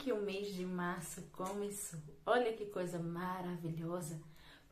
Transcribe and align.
que 0.00 0.12
o 0.12 0.20
mês 0.22 0.54
de 0.54 0.64
março 0.64 1.20
começou. 1.30 2.00
Olha 2.24 2.54
que 2.54 2.64
coisa 2.64 2.98
maravilhosa. 2.98 4.18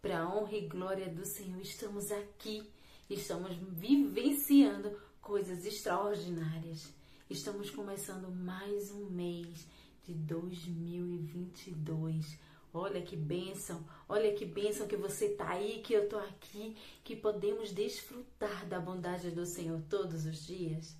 Para 0.00 0.26
honra 0.26 0.56
e 0.56 0.66
glória 0.66 1.06
do 1.06 1.26
Senhor, 1.26 1.60
estamos 1.60 2.10
aqui, 2.10 2.66
estamos 3.10 3.54
vivenciando 3.54 4.98
coisas 5.20 5.66
extraordinárias. 5.66 6.94
Estamos 7.28 7.68
começando 7.68 8.30
mais 8.30 8.90
um 8.90 9.04
mês 9.10 9.68
de 10.02 10.14
2022. 10.14 12.38
Olha 12.72 13.02
que 13.02 13.14
bênção, 13.14 13.84
olha 14.08 14.34
que 14.34 14.46
bênção 14.46 14.88
que 14.88 14.96
você 14.96 15.34
tá 15.34 15.50
aí, 15.50 15.82
que 15.82 15.92
eu 15.92 16.08
tô 16.08 16.16
aqui, 16.16 16.74
que 17.04 17.14
podemos 17.14 17.70
desfrutar 17.70 18.66
da 18.66 18.80
bondade 18.80 19.30
do 19.30 19.44
Senhor 19.44 19.82
todos 19.90 20.24
os 20.24 20.46
dias. 20.46 20.96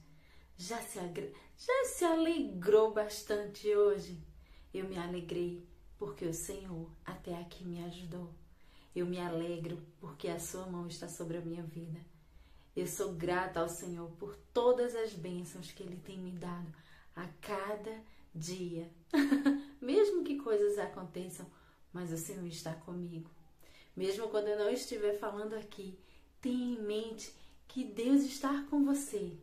Já 0.60 0.82
se, 0.82 0.98
já 1.56 1.84
se 1.84 2.04
alegrou 2.04 2.92
bastante 2.92 3.72
hoje? 3.72 4.18
Eu 4.74 4.88
me 4.88 4.98
alegrei 4.98 5.64
porque 5.96 6.24
o 6.24 6.34
Senhor 6.34 6.90
até 7.04 7.38
aqui 7.38 7.64
me 7.64 7.80
ajudou. 7.84 8.34
Eu 8.94 9.06
me 9.06 9.20
alegro 9.20 9.80
porque 10.00 10.26
a 10.26 10.40
sua 10.40 10.66
mão 10.66 10.88
está 10.88 11.08
sobre 11.08 11.36
a 11.36 11.40
minha 11.40 11.62
vida. 11.62 12.00
Eu 12.74 12.88
sou 12.88 13.12
grata 13.12 13.60
ao 13.60 13.68
Senhor 13.68 14.10
por 14.18 14.34
todas 14.52 14.96
as 14.96 15.12
bênçãos 15.12 15.70
que 15.70 15.80
Ele 15.80 15.96
tem 15.96 16.18
me 16.18 16.32
dado 16.32 16.74
a 17.14 17.28
cada 17.40 18.02
dia. 18.34 18.90
Mesmo 19.80 20.24
que 20.24 20.40
coisas 20.40 20.76
aconteçam, 20.76 21.46
mas 21.92 22.12
o 22.12 22.18
Senhor 22.18 22.46
está 22.48 22.74
comigo. 22.74 23.30
Mesmo 23.96 24.28
quando 24.28 24.48
eu 24.48 24.58
não 24.58 24.70
estiver 24.70 25.16
falando 25.20 25.54
aqui, 25.54 25.96
tenha 26.40 26.74
em 26.74 26.82
mente 26.82 27.32
que 27.68 27.84
Deus 27.84 28.22
está 28.22 28.64
com 28.68 28.84
você. 28.84 29.38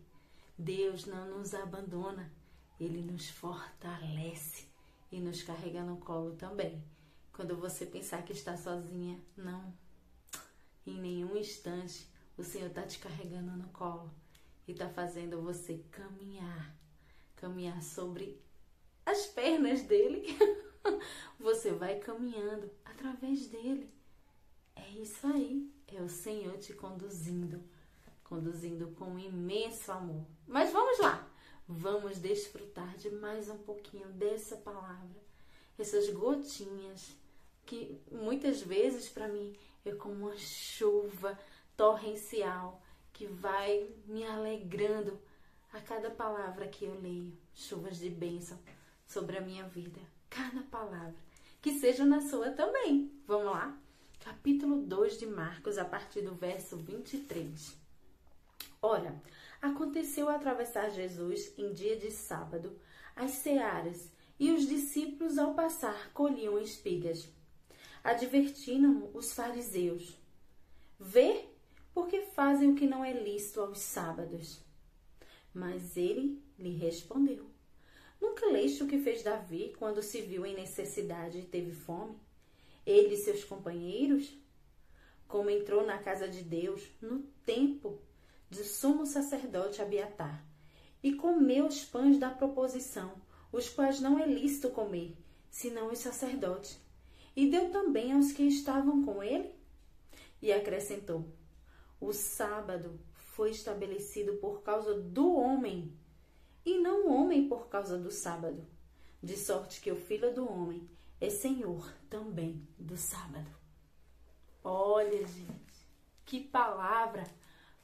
Deus 0.57 1.05
não 1.05 1.37
nos 1.37 1.53
abandona, 1.53 2.31
Ele 2.79 3.01
nos 3.01 3.29
fortalece 3.29 4.65
e 5.11 5.19
nos 5.19 5.43
carrega 5.43 5.83
no 5.83 5.97
colo 5.97 6.35
também. 6.35 6.83
Quando 7.33 7.57
você 7.57 7.85
pensar 7.85 8.23
que 8.23 8.31
está 8.31 8.55
sozinha, 8.55 9.19
não. 9.35 9.73
Em 10.87 10.99
nenhum 10.99 11.35
instante 11.35 12.09
o 12.37 12.43
Senhor 12.43 12.67
está 12.67 12.83
te 12.83 12.99
carregando 12.99 13.51
no 13.51 13.67
colo 13.69 14.09
e 14.67 14.71
está 14.71 14.89
fazendo 14.89 15.41
você 15.41 15.83
caminhar, 15.91 16.75
caminhar 17.35 17.81
sobre 17.81 18.41
as 19.05 19.25
pernas 19.25 19.81
dele. 19.83 20.25
você 21.39 21.71
vai 21.71 21.99
caminhando 21.99 22.71
através 22.83 23.47
dele. 23.47 23.93
É 24.75 24.89
isso 24.91 25.27
aí, 25.27 25.71
é 25.87 26.01
o 26.01 26.09
Senhor 26.09 26.57
te 26.57 26.73
conduzindo, 26.73 27.63
conduzindo 28.25 28.87
com 28.97 29.17
imenso 29.17 29.91
amor. 29.91 30.25
Mas 30.47 30.71
vamos 30.71 30.99
lá, 30.99 31.27
vamos 31.67 32.19
desfrutar 32.19 32.97
de 32.97 33.09
mais 33.09 33.49
um 33.49 33.57
pouquinho 33.57 34.07
dessa 34.09 34.57
palavra, 34.57 35.23
essas 35.77 36.09
gotinhas 36.09 37.15
que 37.65 37.99
muitas 38.11 38.61
vezes 38.61 39.09
para 39.09 39.27
mim 39.27 39.55
é 39.83 39.91
como 39.93 40.27
uma 40.27 40.37
chuva 40.37 41.37
torrencial 41.77 42.81
que 43.13 43.25
vai 43.25 43.89
me 44.05 44.25
alegrando 44.25 45.19
a 45.71 45.79
cada 45.79 46.09
palavra 46.09 46.67
que 46.67 46.85
eu 46.85 46.99
leio, 46.99 47.37
chuvas 47.53 47.97
de 47.97 48.09
bênção 48.09 48.57
sobre 49.05 49.37
a 49.37 49.41
minha 49.41 49.67
vida, 49.67 49.99
cada 50.29 50.61
palavra, 50.63 51.15
que 51.61 51.79
seja 51.79 52.05
na 52.05 52.21
sua 52.21 52.51
também. 52.51 53.11
Vamos 53.25 53.45
lá? 53.45 53.77
Capítulo 54.19 54.81
2 54.81 55.19
de 55.19 55.27
Marcos, 55.27 55.77
a 55.77 55.85
partir 55.85 56.21
do 56.21 56.33
verso 56.33 56.77
23. 56.77 57.84
Ora, 58.85 59.19
aconteceu 59.59 60.29
atravessar 60.29 60.91
Jesus 60.91 61.51
em 61.57 61.73
dia 61.73 61.97
de 61.97 62.11
sábado 62.11 62.79
as 63.15 63.31
searas, 63.31 64.11
e 64.39 64.51
os 64.51 64.67
discípulos 64.67 65.39
ao 65.39 65.55
passar 65.55 66.13
colhiam 66.13 66.59
espigas. 66.59 67.27
Advertiram 68.03 69.09
os 69.11 69.33
fariseus: 69.33 70.15
Vê 70.99 71.45
porque 71.95 72.21
fazem 72.21 72.69
o 72.69 72.75
que 72.75 72.85
não 72.85 73.03
é 73.03 73.11
lícito 73.11 73.59
aos 73.59 73.79
sábados. 73.79 74.63
Mas 75.51 75.97
ele 75.97 76.39
lhe 76.59 76.77
respondeu: 76.77 77.49
Nunca 78.21 78.45
leste 78.45 78.83
o 78.83 78.87
que 78.87 78.99
fez 78.99 79.23
Davi 79.23 79.73
quando 79.79 80.03
se 80.03 80.21
viu 80.21 80.45
em 80.45 80.53
necessidade 80.53 81.39
e 81.39 81.45
teve 81.45 81.71
fome? 81.71 82.15
Ele 82.85 83.15
e 83.15 83.17
seus 83.17 83.43
companheiros? 83.43 84.37
Como 85.27 85.49
entrou 85.49 85.83
na 85.83 85.97
casa 85.97 86.27
de 86.27 86.43
Deus 86.43 86.87
no 87.01 87.23
tempo 87.43 87.99
de 88.49 88.63
sumo 88.63 89.05
sacerdote 89.05 89.81
Abiatar 89.81 90.45
e 91.03 91.13
comeu 91.13 91.67
os 91.67 91.83
pães 91.83 92.17
da 92.17 92.29
proposição, 92.29 93.13
os 93.51 93.69
quais 93.69 93.99
não 93.99 94.17
é 94.17 94.25
lícito 94.25 94.71
comer, 94.71 95.15
senão 95.51 95.91
os 95.91 95.99
sacerdotes, 95.99 96.79
e 97.35 97.49
deu 97.49 97.69
também 97.69 98.13
aos 98.13 98.31
que 98.31 98.43
estavam 98.43 99.03
com 99.03 99.21
ele? 99.21 99.53
E 100.41 100.51
acrescentou: 100.51 101.25
o 101.99 102.11
sábado 102.13 102.99
foi 103.13 103.51
estabelecido 103.51 104.33
por 104.37 104.61
causa 104.61 104.99
do 104.99 105.35
homem, 105.35 105.93
e 106.65 106.77
não 106.79 107.07
o 107.07 107.13
homem 107.13 107.47
por 107.47 107.67
causa 107.67 107.97
do 107.97 108.09
sábado. 108.09 108.65
De 109.21 109.37
sorte 109.37 109.81
que 109.81 109.91
o 109.91 109.95
filho 109.95 110.33
do 110.33 110.49
homem 110.49 110.89
é 111.19 111.29
senhor 111.29 111.93
também 112.09 112.67
do 112.77 112.97
sábado. 112.97 113.49
Olha, 114.63 115.25
gente, 115.25 115.87
que 116.25 116.39
palavra 116.39 117.23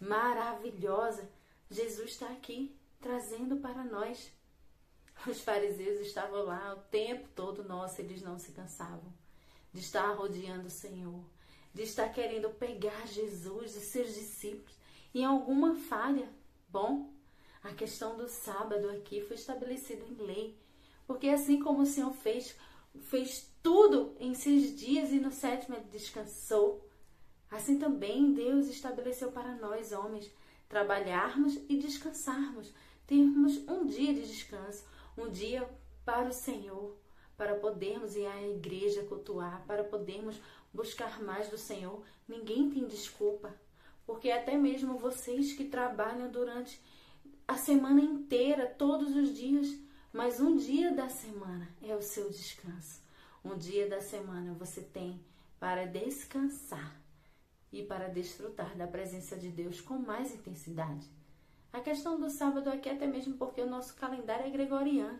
maravilhosa 0.02 1.30
Jesus 1.72 2.12
está 2.12 2.28
aqui 2.28 2.76
trazendo 3.00 3.56
para 3.58 3.84
nós. 3.86 4.30
Os 5.26 5.40
fariseus 5.40 6.02
estavam 6.02 6.44
lá 6.44 6.74
o 6.74 6.82
tempo 6.90 7.30
todo, 7.34 7.64
nossa, 7.64 8.02
eles 8.02 8.22
não 8.22 8.38
se 8.38 8.52
cansavam 8.52 9.14
de 9.72 9.80
estar 9.80 10.12
rodeando 10.12 10.68
o 10.68 10.72
Senhor, 10.72 11.24
de 11.74 11.84
estar 11.84 12.10
querendo 12.10 12.50
pegar 12.50 13.08
Jesus 13.08 13.76
e 13.76 13.80
seus 13.80 14.14
discípulos 14.14 14.76
em 15.16 15.24
alguma 15.24 15.76
falha. 15.76 16.28
Bom, 16.68 17.14
a 17.64 17.72
questão 17.74 18.18
do 18.18 18.28
sábado 18.28 18.90
aqui 18.90 19.22
foi 19.22 19.38
estabelecida 19.38 20.04
em 20.04 20.16
lei, 20.16 20.58
porque 21.08 21.30
assim 21.30 21.62
como 21.62 21.84
o 21.84 21.86
Senhor 21.86 22.14
fez, 22.14 22.54
fez 23.04 23.50
tudo 23.64 24.14
em 24.20 24.34
seis 24.34 24.78
dias 24.78 25.12
e 25.12 25.20
no 25.20 25.32
sétimo 25.32 25.76
ele 25.76 25.86
descansou, 25.86 26.86
assim 27.52 27.78
também 27.78 28.34
Deus 28.34 28.68
estabeleceu 28.68 29.32
para 29.32 29.54
nós, 29.56 29.92
homens, 29.92 30.32
trabalharmos 30.70 31.60
e 31.68 31.78
descansarmos, 31.78 32.74
termos 33.06 33.58
um 33.68 33.86
dia 33.86 34.14
de 34.14 34.26
descanso, 34.26 34.86
um 35.18 35.30
dia 35.30 35.70
para 36.06 36.30
o 36.30 36.34
Senhor, 36.34 36.96
para 37.36 37.56
podermos 37.56 38.16
ir 38.16 38.26
à 38.26 38.42
igreja 38.42 39.04
cultuar, 39.04 39.66
para 39.68 39.84
podermos 39.84 40.40
buscar 40.74 41.22
mais 41.22 41.50
do 41.50 41.58
Senhor, 41.58 42.02
ninguém 42.28 42.70
tem 42.70 42.88
desculpa. 42.88 43.54
Porque 44.06 44.32
até 44.32 44.58
mesmo 44.58 44.98
vocês 44.98 45.52
que 45.54 45.66
trabalham 45.66 46.32
durante 46.32 46.82
a 47.48 47.58
semana 47.58 48.00
inteira, 48.00 48.66
todos 48.66 49.16
os 49.16 49.36
dias, 49.36 49.78
mas 50.14 50.40
um 50.40 50.56
dia 50.56 50.94
da 50.94 51.10
semana 51.10 51.68
é 51.82 51.94
o 51.96 52.02
seu 52.02 52.30
descanso. 52.30 53.02
Um 53.44 53.58
dia 53.58 53.90
da 53.90 54.00
semana 54.00 54.54
você 54.54 54.82
tem 54.82 55.20
para 55.60 55.86
descansar 55.86 57.01
e 57.72 57.84
para 57.84 58.10
desfrutar 58.10 58.76
da 58.76 58.88
presença 58.88 59.38
de 59.38 59.50
Deus 59.50 59.80
com 59.80 59.98
mais 59.98 60.34
intensidade. 60.34 61.10
A 61.72 61.80
questão 61.80 62.20
do 62.20 62.30
sábado 62.30 62.70
aqui 62.70 62.90
é 62.90 62.94
até 62.94 63.08
mesmo 63.08 63.38
porque 63.38 63.62
o 63.62 63.70
nosso 63.70 63.96
calendário 63.96 64.46
é 64.46 64.50
gregoriano. 64.50 65.20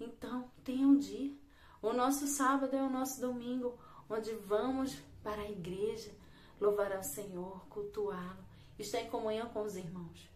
Então, 0.00 0.50
tenha 0.64 0.86
um 0.86 0.96
dia. 0.96 1.32
O 1.82 1.92
nosso 1.92 2.26
sábado 2.26 2.74
é 2.74 2.82
o 2.82 2.88
nosso 2.88 3.20
domingo, 3.20 3.78
onde 4.08 4.32
vamos 4.32 4.96
para 5.22 5.42
a 5.42 5.50
igreja 5.50 6.10
louvar 6.60 6.92
ao 6.92 7.02
Senhor, 7.02 7.66
cultuá-lo, 7.68 8.44
estar 8.78 9.00
em 9.00 9.10
comunhão 9.10 9.48
com 9.50 9.62
os 9.62 9.76
irmãos. 9.76 10.30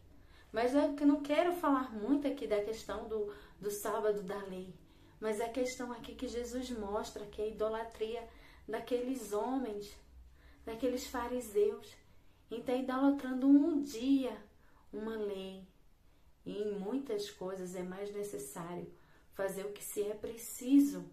Mas 0.52 0.72
que 0.96 1.04
não 1.04 1.22
quero 1.22 1.52
falar 1.52 1.92
muito 1.92 2.26
aqui 2.26 2.46
da 2.46 2.62
questão 2.62 3.08
do, 3.08 3.32
do 3.60 3.70
sábado 3.70 4.22
da 4.22 4.38
lei, 4.44 4.74
mas 5.20 5.40
a 5.40 5.48
questão 5.48 5.92
aqui 5.92 6.14
que 6.14 6.28
Jesus 6.28 6.70
mostra 6.70 7.26
que 7.26 7.40
é 7.40 7.46
a 7.46 7.48
idolatria 7.48 8.26
daqueles 8.66 9.32
homens, 9.32 9.94
daqueles 10.68 11.06
fariseus, 11.06 11.96
então 12.50 12.78
idolatrando 12.78 13.48
um 13.48 13.82
dia 13.82 14.36
uma 14.92 15.16
lei. 15.16 15.66
E 16.44 16.52
em 16.52 16.78
muitas 16.78 17.30
coisas 17.30 17.74
é 17.74 17.82
mais 17.82 18.12
necessário 18.12 18.92
fazer 19.32 19.64
o 19.66 19.72
que 19.72 19.82
se 19.82 20.02
é 20.02 20.14
preciso 20.14 21.04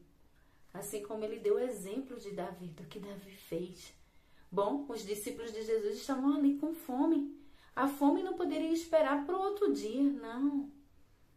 assim 0.73 1.01
como 1.03 1.23
ele 1.23 1.39
deu 1.39 1.57
exemplo 1.57 2.19
de 2.19 2.31
Davi, 2.31 2.67
do 2.67 2.83
que 2.85 2.99
Davi 2.99 3.31
fez. 3.31 3.93
Bom, 4.51 4.85
os 4.89 5.05
discípulos 5.05 5.53
de 5.53 5.63
Jesus 5.63 5.95
estavam 5.95 6.35
ali 6.35 6.57
com 6.57 6.73
fome. 6.73 7.33
A 7.73 7.87
fome 7.87 8.21
não 8.21 8.35
poderia 8.35 8.73
esperar 8.73 9.25
para 9.25 9.37
o 9.37 9.41
outro 9.41 9.73
dia, 9.73 10.03
não. 10.03 10.69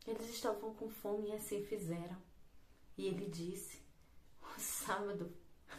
Eles 0.07 0.29
estavam 0.29 0.75
com 0.75 0.89
fome 0.89 1.29
e 1.29 1.33
assim 1.33 1.63
fizeram. 1.65 2.17
E 2.97 3.07
ele 3.07 3.27
disse: 3.27 3.81
o 4.43 4.61
sábado, 4.61 5.33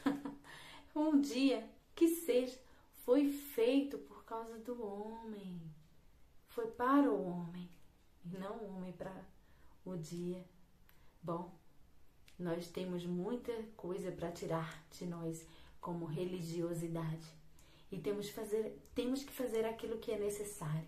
um 0.95 1.19
dia 1.19 1.67
que 1.99 2.07
seja, 2.07 2.57
foi 3.03 3.29
feito 3.29 3.97
por 3.97 4.23
causa 4.23 4.57
do 4.59 4.81
homem. 4.81 5.59
Foi 6.47 6.65
para 6.67 7.11
o 7.11 7.27
homem, 7.27 7.69
e 8.23 8.29
não 8.37 8.55
o 8.55 8.77
homem 8.77 8.93
para 8.93 9.13
o 9.83 9.97
dia. 9.97 10.41
Bom, 11.21 11.53
Nós 12.39 12.69
temos 12.69 13.05
muita 13.05 13.51
coisa 13.75 14.13
para 14.13 14.31
tirar 14.31 14.81
de 14.91 15.05
nós, 15.05 15.45
como 15.81 16.05
religiosidade. 16.05 17.27
E 17.91 17.99
temos, 17.99 18.29
fazer, 18.29 18.79
temos 18.95 19.23
que 19.23 19.33
fazer 19.33 19.65
aquilo 19.65 19.97
que 19.97 20.13
é 20.13 20.17
necessário. 20.17 20.87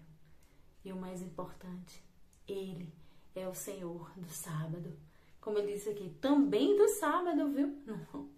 E 0.85 0.93
o 0.93 0.95
mais 0.95 1.21
importante, 1.21 2.01
Ele 2.47 2.89
é 3.35 3.45
o 3.49 3.53
Senhor 3.53 4.09
do 4.15 4.29
sábado. 4.29 4.97
Como 5.41 5.57
eu 5.57 5.67
disse 5.67 5.89
aqui, 5.89 6.09
também 6.21 6.77
do 6.77 6.87
sábado, 6.87 7.51
viu? 7.51 7.69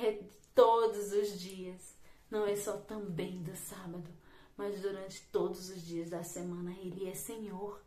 É 0.00 0.22
todos 0.54 1.12
os 1.12 1.40
dias. 1.40 1.94
Não 2.34 2.44
é 2.44 2.56
só 2.56 2.78
também 2.78 3.40
do 3.44 3.54
sábado, 3.54 4.10
mas 4.56 4.80
durante 4.80 5.22
todos 5.30 5.70
os 5.70 5.80
dias 5.86 6.10
da 6.10 6.24
semana 6.24 6.72
Ele 6.72 7.08
é 7.08 7.14
Senhor. 7.14 7.80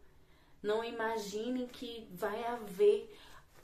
Não 0.63 0.81
imaginem 0.81 1.67
que 1.67 2.07
vai 2.13 2.45
haver 2.45 3.13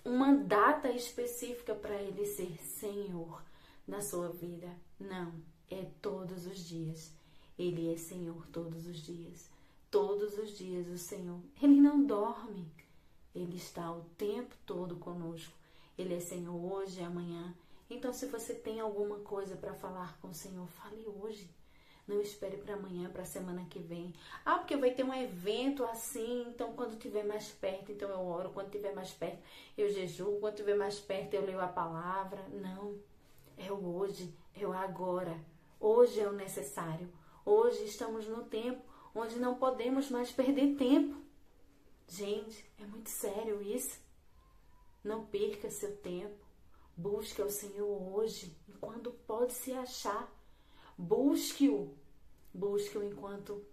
uma 0.04 0.36
data 0.36 0.92
específica 0.92 1.74
para 1.74 1.96
Ele 1.96 2.26
ser 2.26 2.62
Senhor 2.62 3.42
na 3.88 4.02
sua 4.02 4.28
vida. 4.28 4.68
Não, 5.00 5.32
é 5.72 5.86
todos 6.02 6.46
os 6.46 6.68
dias. 6.68 7.14
Ele 7.58 7.94
é 7.94 7.96
Senhor 7.96 8.46
todos 8.48 8.86
os 8.86 8.98
dias. 8.98 9.50
Todos 9.90 10.38
os 10.38 10.58
dias 10.58 10.90
o 10.90 10.98
Senhor. 10.98 11.40
Ele 11.62 11.80
não 11.80 12.04
dorme. 12.06 12.70
Ele 13.34 13.56
está 13.56 13.90
o 13.90 14.02
tempo 14.18 14.54
todo 14.66 14.98
conosco. 14.98 15.54
Ele 15.98 16.16
é 16.16 16.20
Senhor 16.20 16.54
hoje 16.54 17.00
e 17.00 17.06
amanhã. 17.06 17.56
Então, 17.90 18.14
se 18.14 18.26
você 18.26 18.54
tem 18.54 18.80
alguma 18.80 19.20
coisa 19.20 19.56
para 19.56 19.74
falar 19.74 20.18
com 20.20 20.30
o 20.30 20.34
Senhor, 20.34 20.68
fale 20.68 21.06
hoje. 21.06 21.50
Não 22.06 22.20
espere 22.20 22.58
para 22.58 22.74
amanhã, 22.74 23.10
para 23.10 23.22
a 23.22 23.26
semana 23.26 23.66
que 23.70 23.80
vem. 23.80 24.14
Ah, 24.44 24.58
porque 24.58 24.76
vai 24.76 24.92
ter 24.92 25.06
um 25.06 25.14
evento 25.14 25.86
assim, 25.86 26.46
então 26.50 26.74
quando 26.74 26.98
tiver 26.98 27.24
mais 27.24 27.48
perto, 27.50 27.94
então 27.94 28.10
eu 28.10 28.20
oro. 28.20 28.52
Quando 28.52 28.72
tiver 28.72 28.94
mais 28.94 29.12
perto, 29.12 29.42
eu 29.78 29.90
jejuo. 29.90 30.40
Quando 30.40 30.56
tiver 30.56 30.76
mais 30.76 31.00
perto, 31.00 31.34
eu 31.34 31.46
leio 31.46 31.62
a 31.62 31.68
palavra. 31.68 32.44
Não. 32.50 33.00
É 33.58 33.72
o 33.72 33.96
hoje, 33.96 34.34
é 34.54 34.68
o 34.68 34.74
agora. 34.74 35.40
Hoje 35.80 36.20
é 36.20 36.28
o 36.28 36.34
necessário. 36.34 37.10
Hoje 37.46 37.86
estamos 37.86 38.28
no 38.28 38.44
tempo 38.44 38.82
onde 39.16 39.38
não 39.38 39.56
podemos 39.56 40.10
mais 40.10 40.32
perder 40.32 40.76
tempo. 40.76 41.22
Gente, 42.08 42.70
é 42.80 42.86
muito 42.86 43.10
sério 43.10 43.62
isso. 43.62 44.02
Não 45.04 45.26
perca 45.26 45.70
seu 45.70 45.96
tempo. 45.98 46.36
Busque 46.96 47.42
o 47.42 47.50
Senhor 47.50 48.16
hoje, 48.16 48.56
enquanto 48.70 49.12
pode 49.26 49.54
se 49.54 49.72
achar. 49.72 50.32
Busque-o. 50.98 51.98
Busque-o 52.54 53.04
enquanto 53.04 53.66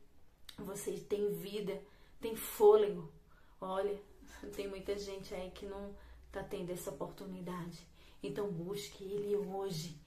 você 0.59 0.93
tem 0.93 1.31
vida, 1.31 1.83
tem 2.21 2.35
fôlego. 2.35 3.13
Olha, 3.61 4.01
tem 4.57 4.69
muita 4.69 4.99
gente 4.99 5.35
aí 5.35 5.51
que 5.51 5.67
não 5.67 5.95
está 6.27 6.43
tendo 6.43 6.71
essa 6.71 6.91
oportunidade. 6.91 7.87
Então 8.23 8.51
busque 8.51 9.05
Ele 9.05 9.37
hoje. 9.37 10.01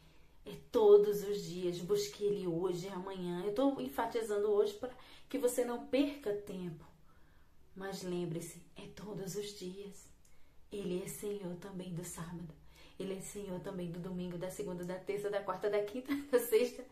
É 0.46 0.56
todos 0.72 1.24
os 1.24 1.44
dias. 1.44 1.80
Busque 1.80 2.24
Ele 2.24 2.48
hoje 2.48 2.88
amanhã. 2.90 3.44
Eu 3.44 3.52
estou 3.52 3.80
enfatizando 3.80 4.50
hoje 4.52 4.74
para 4.74 4.94
que 5.30 5.38
você 5.38 5.64
não 5.64 5.88
perca 5.88 6.34
tempo. 6.34 6.86
Mas 7.76 8.04
lembre-se, 8.04 8.62
é 8.76 8.88
todos 8.88 9.36
os 9.36 9.54
dias. 9.58 10.10
Ele 10.72 11.04
é 11.04 11.08
Senhor 11.08 11.56
também 11.58 11.94
do 11.94 12.04
sábado. 12.04 12.63
Ele 13.00 13.14
é 13.16 13.22
Senhor 13.22 13.60
também 13.60 13.92
do 13.92 14.00
domingo, 14.00 14.38
da 14.38 14.50
segunda, 14.50 14.84
da 14.86 15.00
terça, 15.00 15.30
da 15.30 15.42
quarta, 15.42 15.70
da 15.70 15.84
quinta, 15.84 16.16
da 16.32 16.40
sexta. 16.40 16.84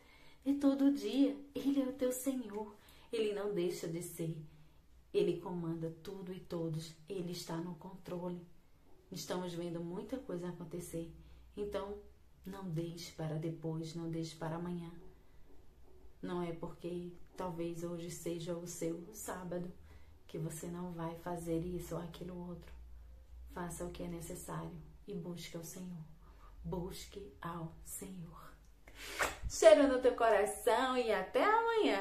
É 0.46 0.54
todo 0.54 0.92
dia. 0.92 1.36
Ele 1.54 1.82
é 1.82 1.86
o 1.86 1.94
teu 1.94 2.12
Senhor. 2.12 2.76
Ele 3.12 3.34
não 3.34 3.54
deixa 3.54 3.88
de 3.88 4.02
ser. 4.02 4.36
Ele 5.14 5.40
comanda 5.40 5.94
tudo 6.02 6.34
e 6.34 6.40
todos. 6.40 6.94
Ele 7.08 7.32
está 7.32 7.58
no 7.58 7.76
controle. 7.76 8.42
Estamos 9.12 9.54
vendo 9.54 9.80
muita 9.80 10.18
coisa 10.18 10.50
acontecer. 10.50 11.12
Então, 11.56 11.98
não 12.46 12.68
deixe 12.70 13.12
para 13.12 13.36
depois, 13.36 13.94
não 13.94 14.10
deixe 14.10 14.36
para 14.36 14.56
amanhã. 14.56 14.92
Não 16.22 16.42
é 16.42 16.54
porque 16.54 17.12
talvez 17.36 17.84
hoje 17.84 18.10
seja 18.10 18.56
o 18.56 18.66
seu 18.66 19.04
sábado 19.14 19.72
que 20.28 20.38
você 20.38 20.68
não 20.68 20.92
vai 20.92 21.14
fazer 21.16 21.60
isso 21.60 21.96
ou 21.96 22.02
aquilo 22.02 22.48
outro. 22.48 22.72
Faça 23.54 23.86
o 23.86 23.92
que 23.92 24.04
é 24.04 24.08
necessário 24.08 24.72
e 25.08 25.14
busque 25.14 25.58
ao 25.58 25.64
Senhor. 25.64 26.06
Busque 26.64 27.34
ao 27.42 27.74
Senhor. 27.84 28.54
Cheiro 29.50 29.88
no 29.88 30.00
teu 30.00 30.16
coração 30.16 30.98
e 30.98 31.12
até 31.12 31.44
amanhã. 31.44 32.00